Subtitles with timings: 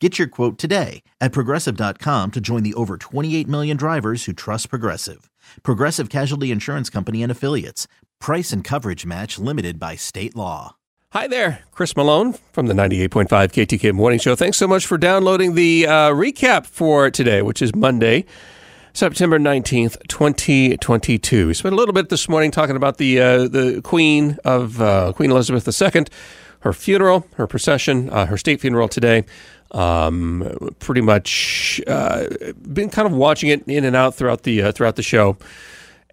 [0.00, 4.70] Get your quote today at progressive.com to join the over 28 million drivers who trust
[4.70, 5.28] Progressive.
[5.64, 7.88] Progressive Casualty Insurance Company and Affiliates.
[8.20, 10.76] Price and coverage match limited by state law.
[11.12, 14.36] Hi there, Chris Malone from the 98.5 KTK Morning Show.
[14.36, 18.24] Thanks so much for downloading the uh, recap for today, which is Monday,
[18.92, 21.46] September 19th, 2022.
[21.48, 25.12] We spent a little bit this morning talking about the uh, the Queen of uh,
[25.14, 26.04] Queen Elizabeth II,
[26.60, 29.24] her funeral, her procession, uh, her state funeral today.
[29.72, 32.24] Um, pretty much uh,
[32.72, 35.36] been kind of watching it in and out throughout the uh, throughout the show,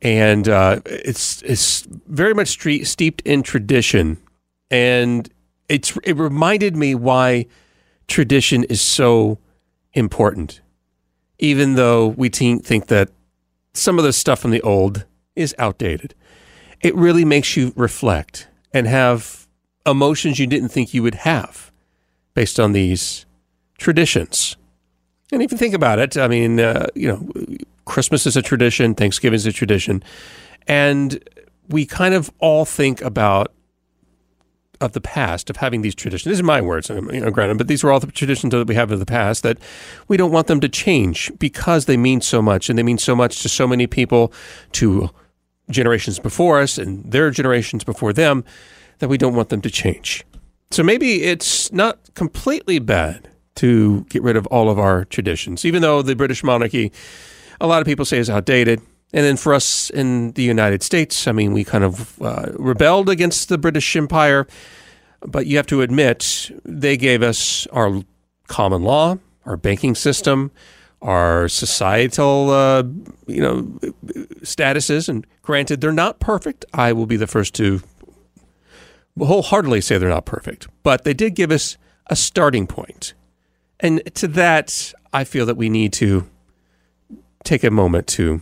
[0.01, 4.17] and uh, it's it's very much steeped in tradition,
[4.69, 5.29] and
[5.69, 7.45] it's it reminded me why
[8.07, 9.37] tradition is so
[9.93, 10.61] important,
[11.39, 13.09] even though we te- think that
[13.73, 16.13] some of the stuff from the old is outdated.
[16.81, 19.47] It really makes you reflect and have
[19.85, 21.71] emotions you didn't think you would have
[22.33, 23.24] based on these
[23.77, 24.57] traditions.
[25.31, 28.95] And if you think about it, I mean, uh, you know, Christmas is a tradition,
[28.95, 30.03] Thanksgiving is a tradition,
[30.67, 31.23] and
[31.69, 33.51] we kind of all think about
[34.81, 36.29] of the past of having these traditions.
[36.29, 38.75] These are my words, you know, granted, but these are all the traditions that we
[38.75, 39.57] have of the past that
[40.07, 43.15] we don't want them to change because they mean so much, and they mean so
[43.15, 44.33] much to so many people,
[44.73, 45.09] to
[45.69, 48.43] generations before us and their generations before them,
[48.99, 50.23] that we don't want them to change.
[50.71, 55.81] So maybe it's not completely bad to get rid of all of our traditions, even
[55.81, 56.91] though the British monarchy,
[57.59, 58.81] a lot of people say is outdated.
[59.13, 63.09] And then for us in the United States, I mean, we kind of uh, rebelled
[63.09, 64.45] against the British Empire,
[65.21, 68.01] but you have to admit they gave us our
[68.47, 70.51] common law, our banking system,
[71.01, 72.83] our societal, uh,
[73.27, 73.61] you know,
[74.41, 75.07] statuses.
[75.07, 76.65] And granted, they're not perfect.
[76.73, 77.81] I will be the first to
[79.17, 81.77] wholeheartedly say they're not perfect, but they did give us
[82.07, 83.13] a starting point.
[83.79, 86.27] And to that, I feel that we need to
[87.43, 88.41] take a moment to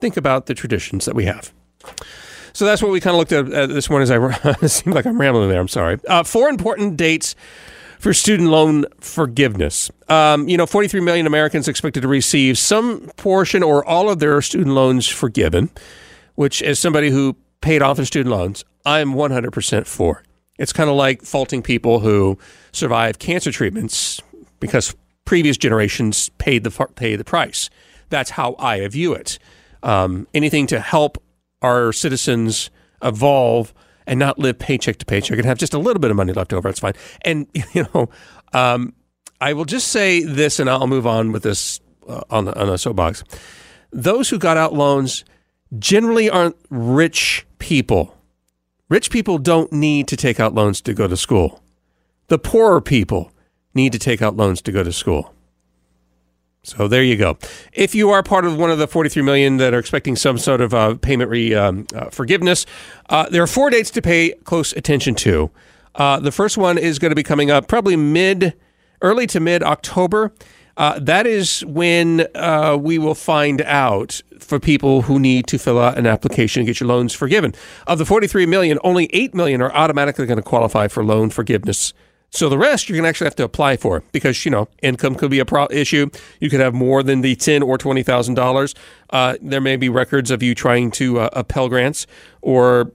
[0.00, 1.52] think about the traditions that we have.
[2.52, 4.04] So that's what we kind of looked at this morning.
[4.04, 5.60] As I it seemed like I'm rambling there.
[5.60, 5.98] I'm sorry.
[6.08, 7.34] Uh, four important dates
[7.98, 9.90] for student loan forgiveness.
[10.08, 14.40] Um, you know, 43 million Americans expected to receive some portion or all of their
[14.40, 15.70] student loans forgiven.
[16.34, 20.22] Which, as somebody who paid off their student loans, I'm 100% for.
[20.58, 22.38] It's kind of like faulting people who
[22.72, 24.20] survive cancer treatments
[24.60, 24.94] because
[25.24, 27.70] previous generations paid the pay the price.
[28.08, 29.38] That's how I view it.
[29.82, 31.22] Um, anything to help
[31.62, 32.70] our citizens
[33.02, 33.74] evolve
[34.06, 36.52] and not live paycheck to paycheck and have just a little bit of money left
[36.52, 36.94] over, that's fine.
[37.22, 38.08] And you know,
[38.52, 38.94] um,
[39.40, 42.68] I will just say this, and I'll move on with this uh, on the on
[42.68, 43.24] the soapbox.
[43.92, 45.24] Those who got out loans
[45.78, 48.16] generally aren't rich people.
[48.88, 51.62] Rich people don't need to take out loans to go to school.
[52.28, 53.32] The poorer people
[53.76, 55.32] need to take out loans to go to school.
[56.66, 57.38] So there you go.
[57.72, 60.60] If you are part of one of the 43 million that are expecting some sort
[60.60, 62.66] of uh, payment re, um, uh, forgiveness,
[63.08, 65.52] uh, there are four dates to pay close attention to.
[65.94, 68.54] Uh, the first one is going to be coming up probably mid,
[69.00, 70.32] early to mid October.
[70.76, 75.78] Uh, that is when uh, we will find out for people who need to fill
[75.78, 77.54] out an application and get your loans forgiven.
[77.86, 81.94] Of the 43 million, only 8 million are automatically going to qualify for loan forgiveness
[82.36, 85.14] so the rest you're going to actually have to apply for because you know income
[85.14, 86.10] could be a pro- issue.
[86.40, 88.74] You could have more than the ten or twenty thousand uh, dollars.
[89.40, 92.06] There may be records of you trying to uh, Grants
[92.42, 92.92] or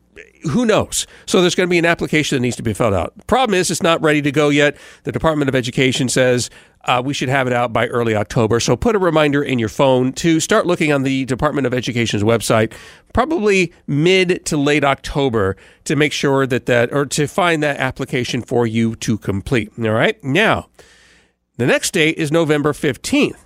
[0.52, 1.08] who knows?
[1.26, 3.14] So there's going to be an application that needs to be filled out.
[3.28, 4.76] Problem is, it's not ready to go yet.
[5.04, 6.50] The Department of Education says
[6.86, 8.60] uh, we should have it out by early October.
[8.60, 12.24] So put a reminder in your phone to start looking on the Department of Education's
[12.24, 12.74] website,
[13.14, 15.56] probably mid to late October,
[15.86, 19.72] to make sure that that or to find that application for you to complete.
[19.80, 20.22] All right.
[20.24, 20.70] Now,
[21.58, 23.38] the next date is November 15th.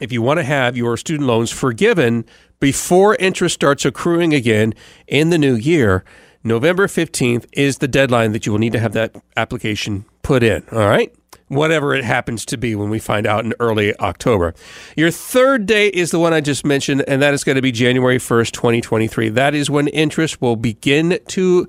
[0.00, 2.24] If you want to have your student loans forgiven
[2.58, 4.72] before interest starts accruing again
[5.06, 6.04] in the new year,
[6.42, 10.64] November 15th is the deadline that you will need to have that application put in.
[10.72, 11.14] All right?
[11.48, 14.54] Whatever it happens to be when we find out in early October.
[14.96, 17.72] Your third date is the one I just mentioned, and that is going to be
[17.72, 19.28] January 1st, 2023.
[19.30, 21.68] That is when interest will begin to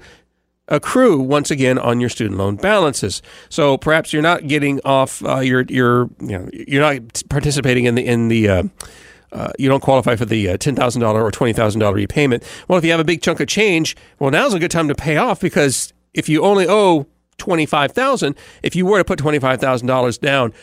[0.67, 3.21] accrue once again on your student loan balances.
[3.49, 7.95] So perhaps you're not getting off uh, your your you know you're not participating in
[7.95, 8.63] the in the uh,
[9.33, 12.43] uh, you don't qualify for the uh, $10,000 or $20,000 repayment.
[12.67, 14.93] Well, if you have a big chunk of change, well, now's a good time to
[14.93, 17.07] pay off because if you only owe
[17.37, 20.53] 25,000, if you were to put $25,000 down,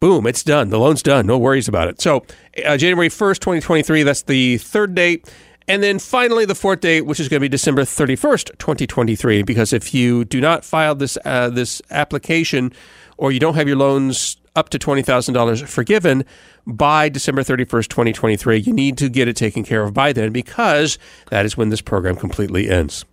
[0.00, 0.70] boom, it's done.
[0.70, 1.26] The loan's done.
[1.26, 2.00] No worries about it.
[2.00, 2.24] So,
[2.64, 5.28] uh, January 1st, 2023, that's the third date.
[5.66, 9.72] And then finally, the fourth date, which is going to be December 31st, 2023, because
[9.74, 12.72] if you do not file this, uh, this application
[13.18, 16.24] or you don't have your loans up to $20,000 forgiven
[16.66, 20.98] by December 31st, 2023, you need to get it taken care of by then because
[21.30, 23.04] that is when this program completely ends.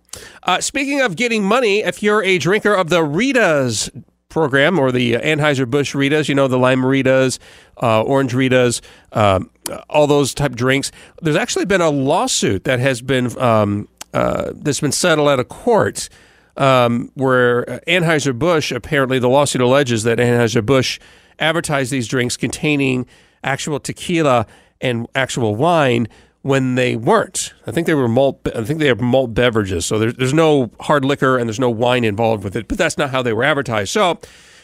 [0.42, 3.90] Uh, speaking of getting money, if you're a drinker of the Ritas
[4.28, 7.38] program or the Anheuser-Busch Ritas, you know, the lime Ritas,
[7.82, 8.82] uh, orange Ritas,
[9.12, 9.50] um,
[9.88, 10.92] all those type drinks.
[11.22, 15.44] There's actually been a lawsuit that has been um, uh, that's been settled at a
[15.44, 16.08] court
[16.56, 20.98] um, where Anheuser-Busch apparently the lawsuit alleges that Anheuser-Busch
[21.38, 23.06] advertised these drinks containing
[23.42, 24.46] actual tequila
[24.80, 26.08] and actual wine
[26.46, 27.52] when they weren't.
[27.66, 28.40] I think they were malt.
[28.54, 31.70] I think they have malt beverages, so there's there's no hard liquor and there's no
[31.70, 32.68] wine involved with it.
[32.68, 33.90] But that's not how they were advertised.
[33.90, 34.20] So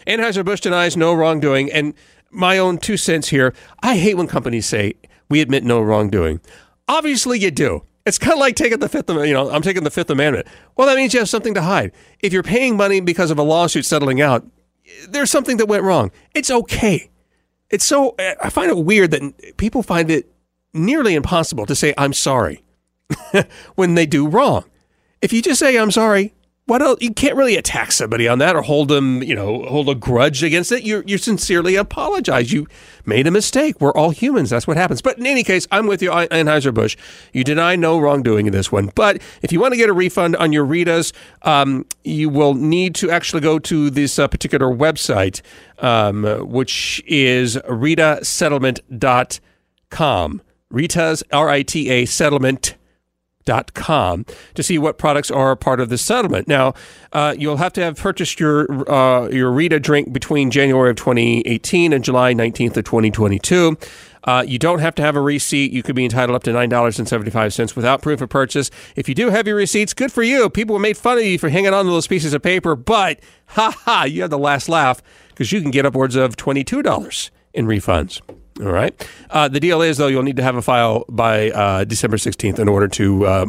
[0.07, 1.73] Anheuser Busch denies no wrongdoing.
[1.73, 1.95] And
[2.31, 3.53] my own two cents here:
[3.83, 4.95] I hate when companies say
[5.29, 6.41] we admit no wrongdoing.
[6.89, 7.83] Obviously, you do.
[8.07, 10.49] It's kind of like taking the fifth, you know, I'm taking the Fifth Amendment.
[10.77, 11.93] Well, that means you have something to hide.
[12.19, 14.45] If you're paying money because of a lawsuit settling out,
[15.09, 16.11] there's something that went wrong.
[16.35, 17.11] It's okay.
[17.71, 20.29] It's so I find it weird that people find it
[20.75, 22.63] nearly impossible to say, I'm sorry
[23.75, 24.65] when they do wrong.
[25.21, 26.35] If you just say, I'm sorry,
[26.67, 27.01] what else?
[27.01, 30.45] You can't really attack somebody on that or hold them, you know, hold a grudge
[30.45, 30.85] against it.
[30.85, 32.53] You you sincerely apologize.
[32.53, 32.69] You
[33.05, 33.81] made a mistake.
[33.81, 34.51] We're all humans.
[34.51, 35.03] That's what happens.
[35.03, 36.97] But in any case, I'm with you, Anheuser Busch.
[37.33, 38.93] You deny no wrongdoing in this one.
[38.95, 42.95] But if you want to get a refund on your Ritas, um, you will need
[42.97, 45.43] to actually go to this uh, particular website,
[45.81, 50.43] um, which is ritasettlement.com.
[50.73, 52.75] Rita's, R I T A, settlement
[53.45, 54.25] dot com
[54.55, 56.47] to see what products are part of the settlement.
[56.47, 56.75] Now,
[57.13, 61.93] uh, you'll have to have purchased your uh, your Rita drink between January of 2018
[61.93, 63.77] and July 19th of 2022.
[64.25, 65.73] Uh, you don't have to have a receipt.
[65.73, 68.71] You could be entitled up to $9.75 without proof of purchase.
[68.95, 70.49] If you do have your receipts, good for you.
[70.49, 73.77] People made fun of you for hanging on to those pieces of paper, but ha
[73.85, 78.21] ha, you have the last laugh because you can get upwards of $22 in refunds.
[78.61, 79.09] All right.
[79.31, 82.59] Uh, the deal is, though, you'll need to have a file by uh, December 16th
[82.59, 83.47] in order to uh,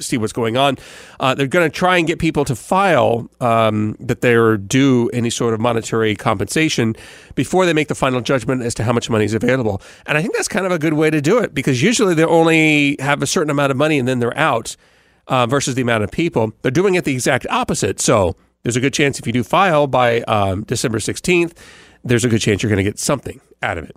[0.00, 0.78] see what's going on.
[1.20, 5.28] Uh, they're going to try and get people to file um, that they're due any
[5.28, 6.96] sort of monetary compensation
[7.34, 9.82] before they make the final judgment as to how much money is available.
[10.06, 12.24] And I think that's kind of a good way to do it because usually they
[12.24, 14.74] only have a certain amount of money and then they're out
[15.28, 16.52] uh, versus the amount of people.
[16.62, 18.00] They're doing it the exact opposite.
[18.00, 21.52] So there's a good chance if you do file by um, December 16th,
[22.04, 23.96] there's a good chance you're going to get something out of it.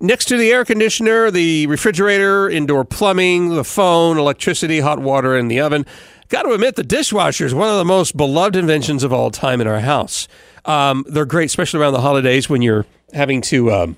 [0.00, 5.50] Next to the air conditioner, the refrigerator, indoor plumbing, the phone, electricity, hot water, and
[5.50, 5.86] the oven.
[6.28, 9.60] Got to admit, the dishwasher is one of the most beloved inventions of all time
[9.60, 10.28] in our house.
[10.64, 13.96] Um, they're great, especially around the holidays when you're having to, um,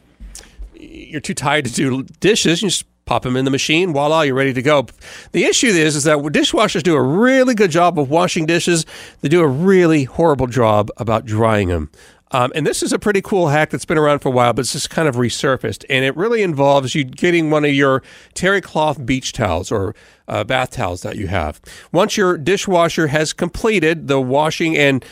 [0.74, 2.62] you're too tired to do dishes.
[2.62, 4.86] You just pop them in the machine, voila, you're ready to go.
[5.32, 8.84] The issue is, is that dishwashers do a really good job of washing dishes.
[9.22, 11.90] They do a really horrible job about drying them.
[12.30, 14.60] Um, and this is a pretty cool hack that's been around for a while, but
[14.60, 15.84] it's just kind of resurfaced.
[15.88, 18.02] And it really involves you getting one of your
[18.34, 19.94] terry cloth beach towels or
[20.26, 21.60] uh, bath towels that you have.
[21.92, 25.04] Once your dishwasher has completed the washing and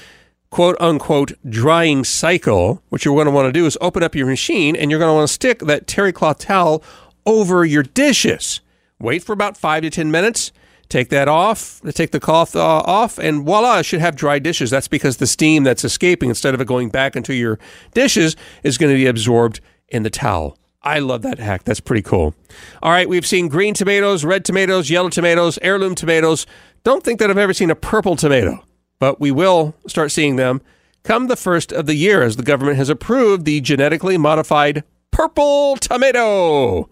[0.50, 4.26] quote unquote drying cycle, what you're going to want to do is open up your
[4.26, 6.82] machine and you're going to want to stick that terry cloth towel
[7.24, 8.60] over your dishes.
[8.98, 10.52] Wait for about five to 10 minutes
[10.88, 14.70] Take that off, take the cloth uh, off, and voila, it should have dry dishes.
[14.70, 17.58] That's because the steam that's escaping, instead of it going back into your
[17.92, 20.56] dishes, is going to be absorbed in the towel.
[20.82, 21.64] I love that hack.
[21.64, 22.36] That's pretty cool.
[22.80, 26.46] All right, we've seen green tomatoes, red tomatoes, yellow tomatoes, heirloom tomatoes.
[26.84, 28.64] Don't think that I've ever seen a purple tomato,
[29.00, 30.62] but we will start seeing them
[31.02, 35.76] come the first of the year as the government has approved the genetically modified purple
[35.76, 36.88] tomato.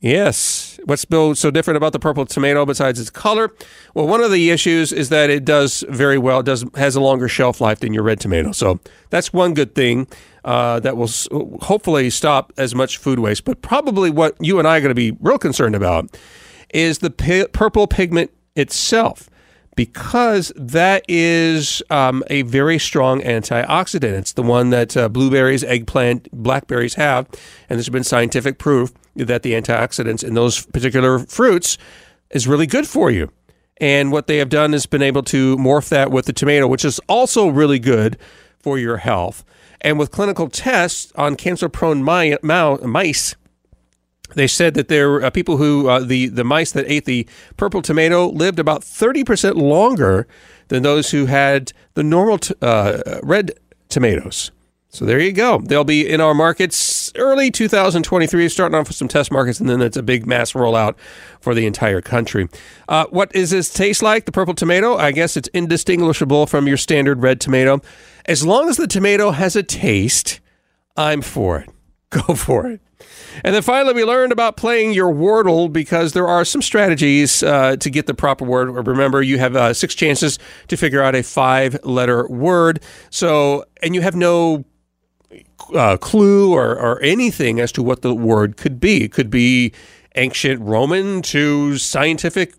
[0.00, 0.80] Yes.
[0.86, 1.04] What's
[1.38, 3.52] so different about the purple tomato besides its color?
[3.94, 6.40] Well, one of the issues is that it does very well.
[6.40, 8.52] It does has a longer shelf life than your red tomato.
[8.52, 8.80] So
[9.10, 10.06] that's one good thing
[10.44, 11.10] uh, that will
[11.60, 13.44] hopefully stop as much food waste.
[13.44, 16.16] But probably what you and I are going to be real concerned about
[16.72, 17.10] is the
[17.52, 19.29] purple pigment itself
[19.80, 24.12] because that is um, a very strong antioxidant.
[24.12, 27.26] It's the one that uh, blueberries, eggplant, blackberries have,
[27.70, 31.78] and there's been scientific proof that the antioxidants in those particular fruits
[32.28, 33.32] is really good for you.
[33.78, 36.84] And what they have done is been able to morph that with the tomato, which
[36.84, 38.18] is also really good
[38.58, 39.46] for your health.
[39.80, 43.34] And with clinical tests on cancer prone mice,
[44.34, 47.26] they said that there were uh, people who uh, the the mice that ate the
[47.56, 50.26] purple tomato lived about 30% longer
[50.68, 53.52] than those who had the normal t- uh, red
[53.88, 54.50] tomatoes.
[54.92, 55.58] So there you go.
[55.58, 59.80] They'll be in our markets early 2023, starting off with some test markets, and then
[59.80, 60.96] it's a big mass rollout
[61.40, 62.48] for the entire country.
[62.88, 64.24] Uh, what does this taste like?
[64.24, 64.96] The purple tomato?
[64.96, 67.80] I guess it's indistinguishable from your standard red tomato.
[68.26, 70.40] As long as the tomato has a taste,
[70.96, 71.70] I'm for it.
[72.10, 72.80] Go for it.
[73.44, 77.76] And then finally, we learned about playing your Wordle because there are some strategies uh,
[77.76, 78.86] to get the proper word.
[78.86, 80.38] Remember, you have uh, six chances
[80.68, 82.82] to figure out a five letter word.
[83.10, 84.64] So, and you have no
[85.74, 89.04] uh, clue or, or anything as to what the word could be.
[89.04, 89.72] It could be
[90.16, 92.54] ancient Roman to scientific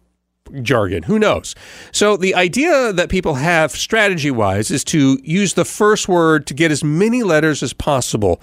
[0.61, 1.03] jargon.
[1.03, 1.55] Who knows?
[1.91, 6.53] So, the idea that people have strategy wise is to use the first word to
[6.53, 8.41] get as many letters as possible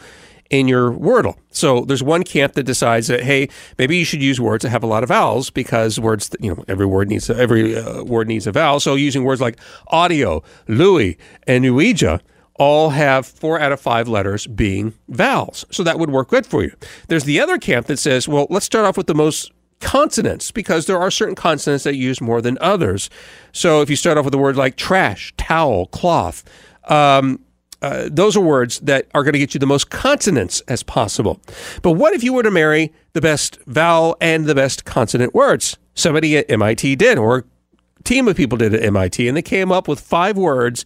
[0.50, 1.36] in your Wordle.
[1.50, 4.82] So there's one camp that decides that hey, maybe you should use words that have
[4.82, 8.46] a lot of vowels because words you know every word needs every uh, word needs
[8.46, 8.80] a vowel.
[8.80, 12.20] So using words like audio, Louis, and Ouija
[12.58, 15.64] all have four out of five letters being vowels.
[15.70, 16.72] So that would work good for you.
[17.06, 20.86] There's the other camp that says, well, let's start off with the most consonants because
[20.86, 23.08] there are certain consonants that use more than others.
[23.52, 26.42] So if you start off with a word like trash, towel, cloth,
[26.90, 27.40] um,
[27.80, 31.40] uh, those are words that are going to get you the most consonants as possible.
[31.82, 35.76] But what if you were to marry the best vowel and the best consonant words?
[35.94, 39.70] Somebody at MIT did, or a team of people did at MIT, and they came
[39.70, 40.84] up with five words.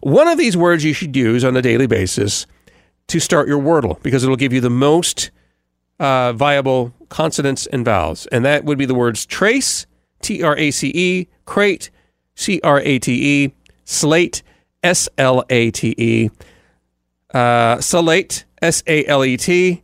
[0.00, 2.46] One of these words you should use on a daily basis
[3.08, 5.30] to start your Wordle because it'll give you the most
[5.98, 8.26] uh, viable consonants and vowels.
[8.28, 9.86] And that would be the words trace,
[10.22, 11.90] T R A C E, crate,
[12.34, 13.52] C R A T E,
[13.84, 14.42] slate,
[14.82, 16.30] S L A T E,
[17.34, 19.82] uh, salet, S A L E T,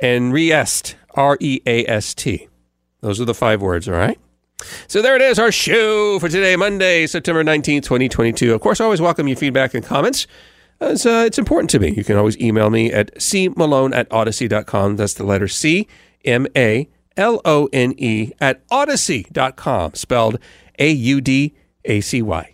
[0.00, 2.48] and reast, R E A S T.
[3.00, 4.18] Those are the five words, all right?
[4.86, 8.54] So there it is, our show for today, Monday, September 19th, 2022.
[8.54, 10.26] Of course, I always welcome your feedback and comments.
[10.80, 11.92] As, uh, it's important to me.
[11.92, 14.96] You can always email me at cmalone at audacy.com.
[14.96, 15.86] That's the letter C
[16.24, 20.38] M A L O N E at audacy.com, spelled
[20.78, 22.53] A U D A C Y.